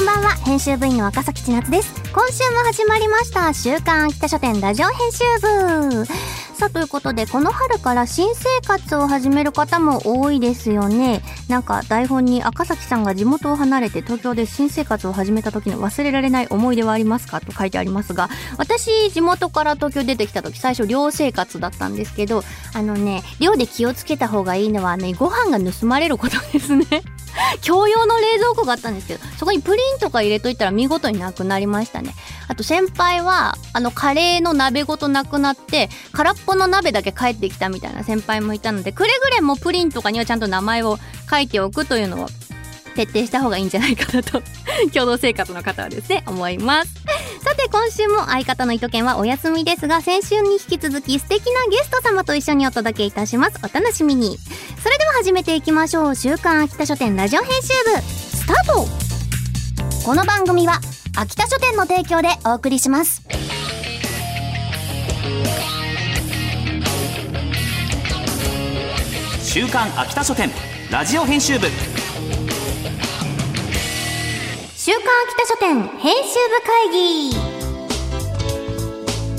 [0.00, 0.30] こんばんは。
[0.46, 1.92] 編集部員の赤崎千夏です。
[2.10, 3.52] 今週も始まりました。
[3.52, 6.06] 週刊秋田書店ラジオ編集部。
[6.06, 11.20] さあということでこの春から新生活を始める方も多いですよね。
[11.48, 17.42] なんか台本に赤崎さんが地元を離れて東京で新生活を始めた時の忘れられない思い出はありますか？
[17.42, 26.86] と書いてありますが私地元から東京出てきた時最初寮生活だったんですけどあのね寮で気をつけた方がいいのはねご飯が盗まれることですね。
[27.66, 32.14] 共用の冷蔵庫があったんですけど、そこにプリンとか入れといたら見事になくなりましたね。
[32.48, 40.98] あと先輩は、あのカレーの鍋ごとなくなって、空っぽの鍋だけ帰ってきたみたいな先輩もいたので、くれぐれもプリンとかにはちゃんと名前を
[41.30, 42.28] 書いておくというのを
[42.94, 44.42] 徹底した方がいいんじゃないかなと、
[44.92, 46.90] 共同生活の方はですね、思います。
[47.50, 53.58] さて今週も相方の糸犬はお休みですが先週に引き続き素敵なゲスト様と一緒にお届けいたします。
[53.64, 54.38] お楽しみに。
[54.38, 56.14] それでは始めていきましょう。
[56.14, 58.00] 週刊秋田書店ラジオ編集部。
[58.02, 58.86] スタート。
[60.04, 60.74] この番組は
[61.16, 63.22] 秋田書店の提供でお送りします。
[69.42, 70.50] 週刊秋田書店
[70.92, 71.66] ラジオ編集部。
[74.90, 77.32] 週刊秋田書店編集部会議。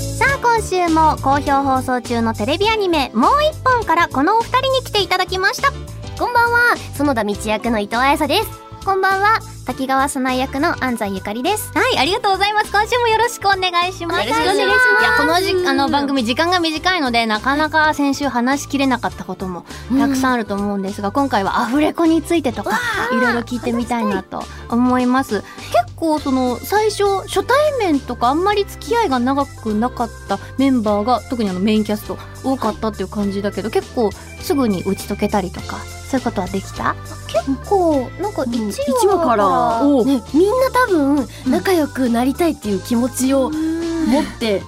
[0.00, 5.70] さあ今週も好評放送中のテレビアニメもう一本からこのお二人に来ていただきました。
[6.18, 6.76] こんばんは。
[6.96, 8.48] 園田道役の伊藤彩沙です。
[8.82, 9.40] こんばんは。
[9.64, 11.70] 滝川早苗役の安西ゆかりです。
[11.72, 12.72] はいありがとうございます。
[12.72, 14.28] 今週もよろしくお願いします。
[14.28, 15.00] よろしくお願いします。
[15.00, 19.64] いやこのじあの番組時間が短いのでなかなか先週話しきれなかったことも
[19.98, 22.80] たくさんあると思うんですが、今回はアフレコについてとか
[23.12, 25.44] いろいろ聞いてみたいなと思います
[25.84, 36.94] 結構その最初初対面とかあんまり付き合いが長くなかったメンバーが特にあのメインキャスト多かったっていう感じだけど結構すぐに打ち解けたりとかそういうことはできた？
[37.28, 44.62] 結構なんか1話,、からおうね、みんな多分仲良くなりたいっていう気持ちを持って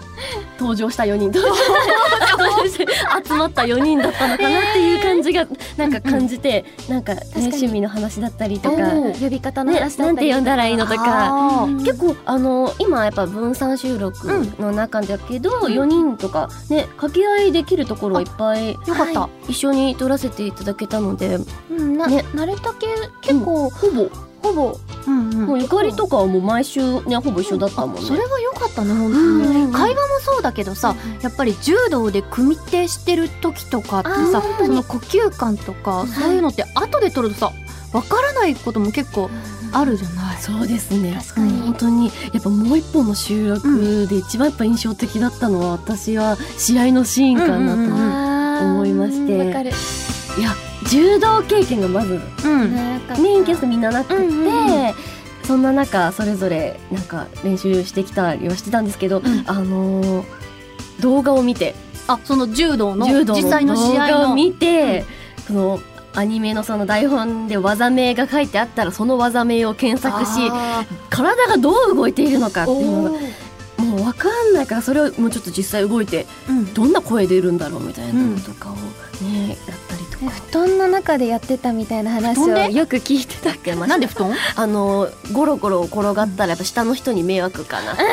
[0.59, 1.31] 登場した4人
[3.27, 11.67] 集まった4人だったのかなっていう感じがなんか感じて、なんか、ね、趣味の話だったりとか、ね、呼び方のなん話だったりて呼んだらいいのとか。
[11.79, 14.29] 結構あの今やっぱ分散収録
[14.59, 21.39] の中だけど、4人とかね掛け合いできるところはいっぱいよかった、一緒に撮らせていただけたので。
[21.71, 22.25] うんな、ね。
[22.35, 22.87] 慣れたけ
[23.21, 24.09] 結構、ほぼ。
[24.43, 25.47] ほぼうんうん。
[25.47, 28.03] もうゆかりとかはもう毎週ねほぼ一緒だったもんね。
[28.03, 29.67] それは良かったね本当うん。
[29.67, 37.53] に、会話もそうだけどさ、やっぱり柔道で組手してる時とかってさその呼吸感とかそういうのって後で取るとさ
[37.93, 39.31] わからないことも結構
[39.73, 41.15] あるじゃない、そうですね。
[41.21, 41.61] 確かに。
[41.63, 42.07] 本当に。
[42.07, 47.75] やっぱもう一本の収録で一番やっぱ印象的だったのは私は試合のシーンかな
[48.61, 49.37] と思いまして。
[49.37, 49.71] うんわかる。
[49.71, 50.55] いや
[50.91, 52.21] 柔道経験がまず
[53.21, 54.95] メインキャストみんななくて、うんうん
[55.45, 59.25] そんな中それぞれなんか練習してきたりはしてたんですけど、ん。
[59.47, 60.45] あのー
[61.01, 61.75] 動画を見て
[62.07, 64.09] あその柔道の柔道実際の試合の。
[64.09, 65.05] 動画を見て、
[65.47, 65.81] その
[66.15, 76.73] アニメのその台本で技名が書いてあったらその技名を検索しあ体がどう動いているのかっていうのがもう分かんないからそれをもうちょっと実際動いてーうん。
[76.73, 78.77] どんな声出るんだろうみたいなのとかを
[79.25, 79.84] ね、やっ。
[80.31, 84.33] 布団の中でやってたみたいな話をよく聞いてたやってましたなんで布団？
[84.57, 87.97] あのゴロゴロ転がったらやっぱ下の人に迷惑かな。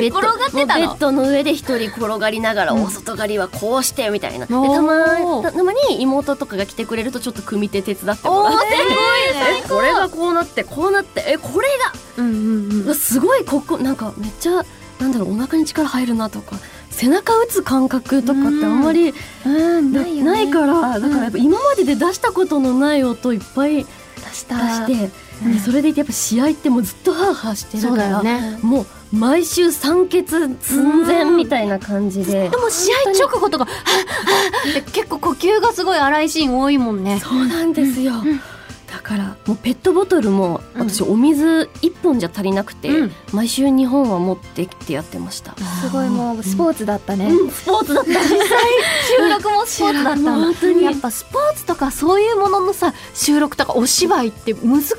[0.00, 0.80] ベッド転がってたの？
[0.80, 2.84] ベッドの上で一人転がりながら、うん。
[2.84, 4.46] お外刈りはこうしてみたいな。
[4.46, 4.74] でおー。
[4.74, 8.66] たまたたまに妹とかが来てくれるとちょっと組手手伝ってもらって。
[9.64, 11.24] えこれがこうなってこうなって。
[11.26, 11.92] えこれが。
[12.18, 12.32] うんう
[12.82, 12.82] ん。
[12.84, 14.64] うわすごいここなんかめっちゃ
[15.00, 16.56] なんだろうお腹に力入るなとか
[16.98, 19.14] 背中打つ感覚とかってあんまり
[19.46, 20.30] うんなないよね。
[20.32, 23.86] ないからだからやっぱ今までで出したことのない音いっぱい出
[24.32, 24.56] した
[24.86, 28.58] 出して、でそれでいてやっぱ試合ってもうずっとハーハーしてるから、よね。
[28.62, 28.86] もう
[29.16, 32.50] 毎週酸欠寸前みたいな感じで。
[32.50, 32.56] で。
[32.56, 33.68] も試合直後とか
[34.92, 38.12] 結構呼吸がすごい荒いシーン多いもんねそうなんですよ。
[38.12, 38.18] だ
[39.08, 40.90] からもうペットボトルもうん。
[40.90, 43.12] 私お水1本じゃ足りなくて、うん。
[43.32, 45.56] 毎週2本は持ってきてやってました。
[45.56, 48.10] すごいもうスポーツだったね、うん、スポーツだった。
[48.12, 50.84] 収録もスポーツだった本当に。
[50.84, 54.90] やっぱスポーツとかそういうもののさ収録とかお芝居って難し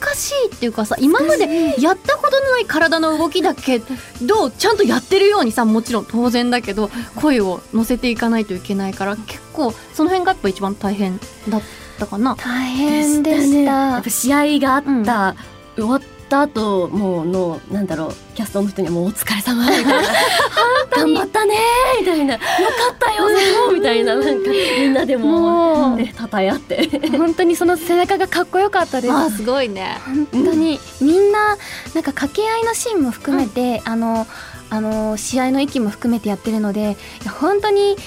[0.46, 3.82] いっていうかさ今までやったことのない体の動きだけ
[4.22, 12.36] どちゃんとやってるようにさもちろん当然だけど声を乗せていかないといけないから結構その辺がやっぱ一番大変だったかな？
[12.36, 13.72] 大変でした。
[13.72, 15.36] やっぱ試合があった、
[15.76, 19.92] 終わった後もうのなんだろうキャストの人にはもうお疲れ様みたいな
[20.96, 21.56] 頑張ったね
[22.00, 22.34] みたいな。
[22.36, 22.46] よか
[22.94, 23.28] ったよ
[23.66, 24.16] そうみたいな。
[24.16, 24.50] なんか
[24.80, 25.98] みんなでももう。
[25.98, 26.88] ねたたえ合って。
[27.18, 29.14] 本当にその背中がかっこよかったです。
[29.14, 29.98] あーすごいね。
[30.06, 30.80] 本当に。
[31.02, 31.58] みんななん
[32.04, 34.28] か掛け合いのシーンも含めて、あの
[34.70, 37.98] あの試合の息も含めてやってるのでいや本当に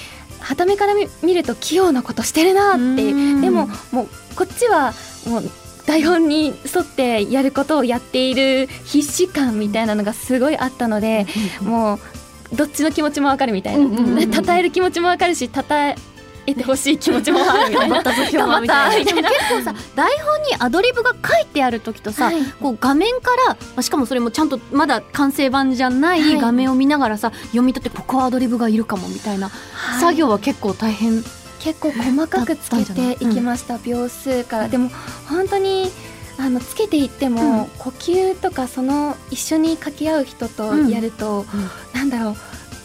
[0.43, 3.15] 傍目から見見ると器用なことしてるなってう。
[3.15, 3.41] ん。
[3.41, 4.93] でももうこっちは
[5.27, 5.43] もう
[5.85, 11.25] 台本に沿ってやることをやっている必死感みたいなのがすごいあったので、
[11.61, 14.31] もうどっちの気持ちもわかるみたいな、うんうんうん。
[14.31, 15.95] 称える気持ちもわかるし称え
[16.55, 19.11] てほしい気持ちもある頑張ったぞ今日はみたいな。
[19.11, 19.15] 結
[19.49, 22.43] 構さ台本にアドリブが書いてある時とさ、はい。
[22.43, 26.33] こう画面から、まあ、しかもそれもちゃんとまだ完成版じゃなはい。
[26.33, 30.01] い画面を見ながらさ、読み取ってここはアドリブがいるかもみたいな、はい。
[30.01, 31.23] 作業は結構大変。
[31.59, 33.29] 結構細かくつけてい？
[33.29, 34.67] きました、秒数から。
[34.67, 34.89] でも
[35.29, 35.89] 本当に
[36.37, 37.65] あのつけていっても、うん。
[37.77, 41.45] 呼吸とかその一緒に掛け合う人とやると、
[41.93, 42.35] なんだろう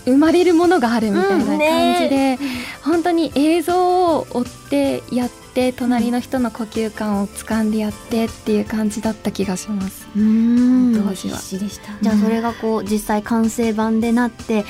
[0.05, 2.39] 生まれるものがあるみたいな感じで、
[2.83, 10.07] 本当に映像を追ってやって隣の人の呼吸感を掴んでやってっていう感じだった気がします。
[10.17, 10.95] うん。
[10.95, 11.37] 当時は。
[11.37, 11.93] 必死でした。
[12.01, 14.65] じゃあそれがこう実際完成版でなって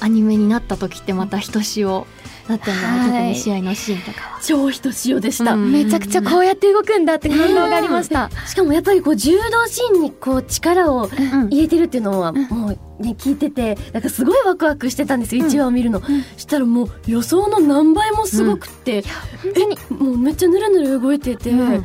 [0.00, 2.06] アニメになった時ってまたひとしお
[2.48, 3.06] だったんだ、はい。
[3.08, 4.40] 特に試合のシーンとかは。
[4.42, 5.72] 超ひとしおでした、うん。
[5.72, 8.30] めちゃくちゃこうやって動くんだって感動がありました。
[8.46, 11.48] しかもやっぱりこう柔道シーンにこう力をうん。
[11.48, 12.36] 入れてるっていうのはん。
[12.48, 15.50] もうね聞いててなんかすごいワクワクしてたんですよ、うん。
[15.50, 16.02] 1話を見るの、
[16.36, 19.02] したらもう予想の何倍もすごくって、
[19.42, 20.00] 本当に。
[20.00, 21.84] もうめっちゃぬるぬる動いてて、うん。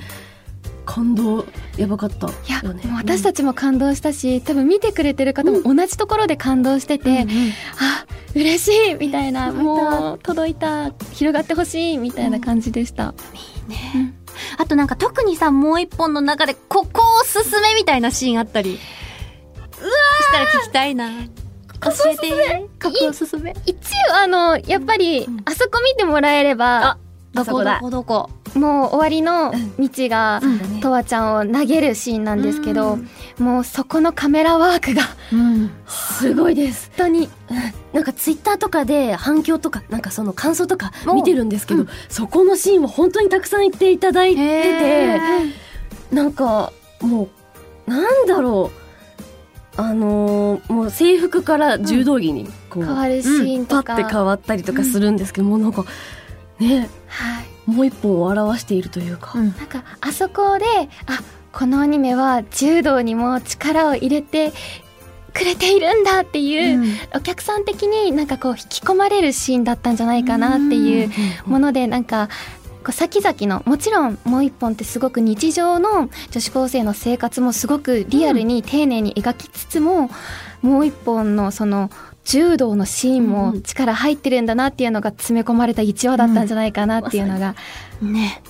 [0.85, 1.45] 感動
[1.77, 2.61] やばかったいや、
[2.97, 7.25] 私たちも感動したし、多分見てくれてる方も同じところで感動してて、
[7.79, 8.05] あ
[8.35, 13.13] 嬉しいみたいなもう届いた広がってほしいみたいな感じでした、
[14.57, 18.77] あとなんか特にさもう一本の中でここおすすめみたいなシーンあったり
[20.33, 21.09] たら聞きたいな
[21.81, 23.75] 教えてここおすすめ一
[24.11, 25.41] 応あのやっぱり、ん。
[25.45, 26.97] あそこ見てもらえれば
[27.33, 28.29] どこどそこだこどこ？
[28.55, 30.39] もう終わりの道が
[30.79, 32.99] とわちゃんを投げるシーンなんですけど、
[33.39, 35.01] もうそこのカメラワークが
[35.31, 35.71] うん。
[35.87, 36.91] すごいです。
[36.95, 37.29] 本当に。
[37.93, 45.19] なんかツイッターとかで反響とかなんかその感想とかお見てるんですけど、そこのシーンも本当にたくさん言っていただいてて
[46.11, 46.71] なんか
[47.01, 47.29] も
[47.87, 48.82] うなんだろう
[49.75, 55.85] あのーもう制服から柔道着にこう、変わるシーンパとか、ッて変わったりとかするんですけど、もうなんか
[56.59, 57.45] ねはい。
[57.65, 59.55] もう一本を表しているというか、うん。
[59.57, 60.65] なんかあそこで
[61.07, 61.19] あ
[61.51, 64.51] このアニメは柔道にも力を入れて
[65.33, 66.83] くれているんだっていう、
[67.15, 71.09] お客さん的になんかこう引き込まれるシーンだったんじゃないかなっていう
[71.45, 72.29] ものでなんか
[72.83, 80.09] こう先々のもちろんもう一本ってすごく日常の女子高生の生活もすごくリアルに丁寧に描きつつも、
[80.61, 81.89] もう一本のその
[82.25, 87.55] 柔道のシーンも力入ってるんだなっていうのが詰め込まれた一話だったんじゃないかなっていうのが、
[88.01, 88.41] ね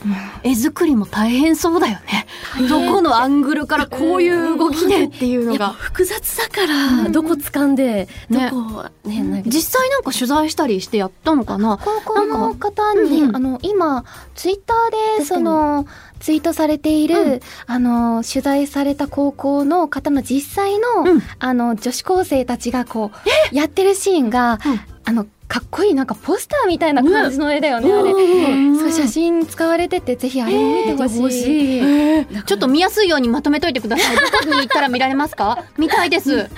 [0.44, 2.26] 絵作りも大変そうだよね。
[2.68, 5.06] どこのアングルからこういう動きで。
[5.06, 8.50] っていうのが複雑だから、どこ掴んで、ね。
[8.52, 11.78] どこね実際なんか取材したりしてやったのかな？
[11.84, 15.86] 高校の方に、あの今ツイッターでその
[16.20, 17.40] ツイートされている、うん。
[17.68, 21.22] あの取材された高校の方の実際の、うん。
[21.40, 23.12] あの女子高生たちがこ
[23.52, 24.80] うやってるシーンが、うん。
[25.06, 28.12] あのかっこいいなんかポスターみたいな感じの絵だよね、あれ。
[28.12, 31.20] うんそう写真使われててぜひあれを見てほしい。
[31.20, 32.44] 欲しい。
[32.46, 34.16] ちょっと見やすいようにまとめといてください。
[34.16, 35.64] どこに行ったら見られますか？
[35.78, 36.50] 見たいです。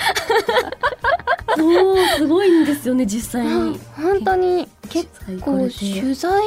[1.57, 3.79] そうすごいんですよね実際うんに。
[3.97, 5.09] 本当に結
[5.41, 6.41] 構取材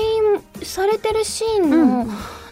[0.63, 1.71] されてるシーン
[2.07, 2.07] の、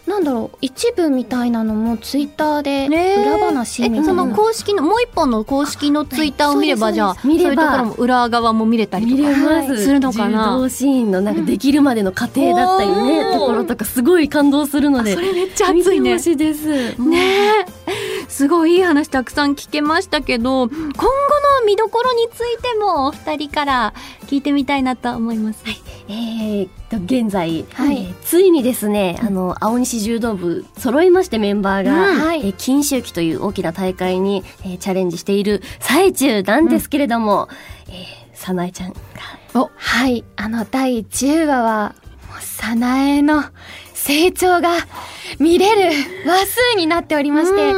[0.07, 4.03] なんだろう一部みたいなのもツイッターで裏話みたいな。
[4.03, 9.63] えその公式のもう一本の公式のツイッターを見ればそうですじゃあそういうところも裏側も見れたり見とか。
[9.63, 10.55] す、するのかな？
[10.55, 13.39] 柔道シーンのなんかできるまでの過程だったりね、おー。
[13.39, 16.15] ところとかすごい感動するのでそれめっちゃ熱いね。
[16.15, 16.19] 見てほ。
[16.23, 17.01] しいです。
[17.01, 17.19] ね
[17.67, 17.76] え。
[18.37, 20.85] すごいいい話たくさん聞けましたけど、今後
[21.59, 23.95] の見どころについてもお二人から
[24.27, 25.63] 聞いてみたいなと思います。
[26.07, 27.97] えー、と現在、はい。
[27.97, 32.19] えーついにですね、あの青西柔道部揃いましてメンバーが、うん。
[32.19, 32.41] はい。
[32.41, 37.49] えー金秋期という大きな大会に、えーチャレンジしている最中なんですけれども、
[37.87, 38.97] えーさなえちゃんが。
[39.77, 41.95] はい、あの第10話は、
[42.29, 43.43] もう、さなえの
[44.07, 44.69] 成長が
[45.37, 45.91] 見れる
[46.25, 47.73] 話数になっておりまして、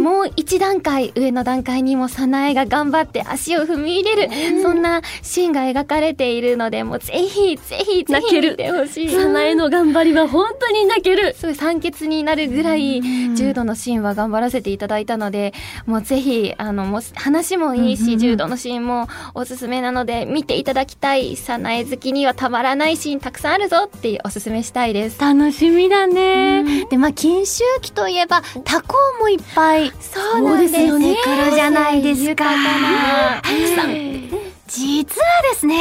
[0.00, 8.50] もう一段階上の段階にもさなえが頑張って足を踏み入れる、そんなシーンが描かれているので、もうぜひぜひぜひ泣ける。
[8.50, 9.08] 見てほしい。
[9.08, 11.32] さなえの頑張りは本当に泣ける。
[11.34, 13.00] すごい酸欠になるぐらい
[13.36, 15.54] 柔道のシーンは頑張らせていただいたので
[15.86, 21.36] もうぜひあのもう話もいいし、柔道のシーンもおすすめなので見ていただきたい。
[21.36, 25.20] 早苗好きにはたまらないシーンたくさんあるぞっておすすめしたいです。
[25.20, 26.86] 楽しみだね。
[26.86, 29.92] で、まあ、金秋期といえば、他校もいっぱい。
[30.00, 32.26] そうですよね出てくるじゃないですか。
[32.26, 33.42] 豊かな
[34.68, 35.74] 実はですね、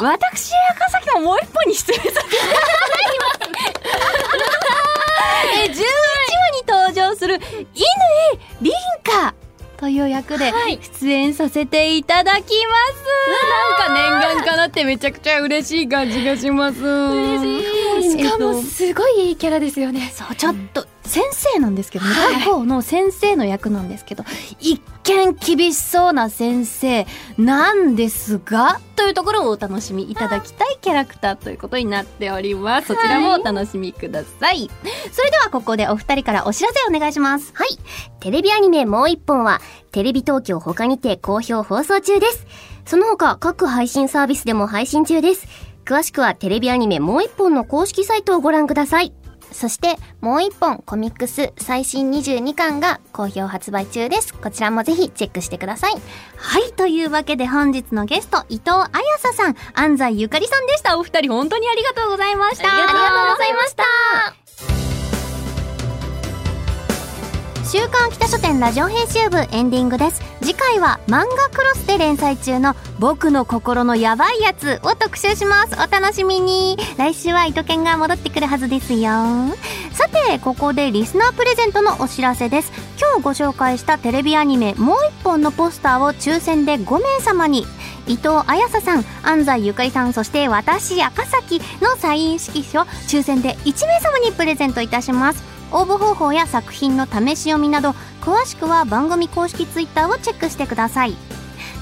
[0.00, 2.60] 私、赤崎ももう一本に出演させていただ
[3.10, 3.50] きます。
[5.58, 7.68] え、11話に登場する、乾
[8.60, 8.72] 凛
[9.04, 9.34] 花
[9.78, 10.52] という役で
[11.00, 12.52] 出演させていただきます。
[13.88, 16.80] なんか念願かなってめちゃくちゃ嬉しい感じがします。
[16.80, 17.77] 嬉ししか
[18.62, 22.12] もすごいいいキャラですよねそう、ちょっと、先生なんですけどね、
[22.44, 24.24] 他校の先生の役なんですけど、
[24.60, 27.06] 一見厳しそうな先生
[27.38, 32.88] なんですが、というところをお楽しみいただきたいキャラクターということになっております。
[32.88, 34.70] そちらもお楽しみください。
[35.12, 37.52] それではここでお二人からお知らせお願いします。
[37.54, 37.68] はい。
[38.20, 39.60] テレビアニメもう一本は、
[39.92, 42.46] テレビ東京他にて好評放送中です。
[42.84, 45.46] その他、各配信サービスでも配信中です。
[45.88, 49.14] 詳しくはテレビアニメもう一本の公式サイトをご覧ください。
[49.50, 55.94] そしてもう一本コミックス最新22巻が好評発売中ですこちらもぜひチェックしてください
[56.36, 60.98] はい、というわけで本日のゲスト、伊藤彩沙さん、安西ゆかりさんでした。
[60.98, 62.70] お二人本当にありがとうございました。
[62.70, 64.47] ありがとうございました
[67.70, 70.22] 週刊北書店ラジオ編集部エンディングです。
[70.40, 75.74] 次回は漫画クロスで連載中の僕の心のヤバいやつを特集します。
[75.74, 76.78] お楽しみに。
[76.96, 79.10] 来週は糸犬が戻ってくるはずですよ。
[79.92, 82.72] さてここでリスナープレゼントのお知らせです。
[82.98, 87.66] 今日ご紹介したテレビアニメもう一本のポスターを抽選で5名様に。
[88.06, 95.57] 伊藤彩沙さん安西ゆかりさんそして私赤崎のサイン色紙を抽選で1名様にプレゼントいたします。
[95.72, 101.16] 応募方法や作品の試し読みなど詳しくは番組公式ツイッターをチェックしてください。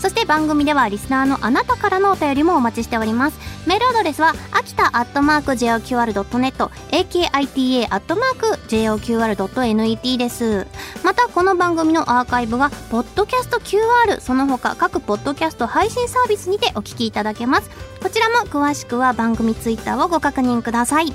[0.00, 3.38] そして番組ではリスナーのあなたからのお便りもお待ちしております。
[3.66, 10.66] メールアドレスは秋田アットマーク JOQR.net akita アットマーク JOQR.net です。
[11.02, 17.70] またこの番組のアーカイブがポッドキャスト QR その他各ポッドキャスト配信サービスにてお聞きいただけます。
[18.02, 21.12] こちらも詳しくは番組ツイッターをご確認ください。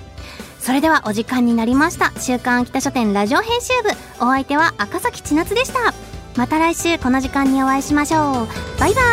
[0.62, 2.14] それではお時間になりました。
[2.22, 3.90] 週刊秋田書店ラジオ編集部。
[4.24, 5.92] お相手は赤崎千夏でした。
[6.38, 8.80] また来週この時間にお会いしましょう。
[8.80, 9.04] バイバイ。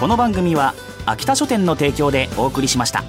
[0.00, 0.74] この番組は
[1.06, 3.04] 秋田書店の提供でお送りしました。